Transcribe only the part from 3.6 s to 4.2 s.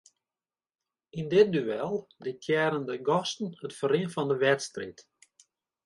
it ferrin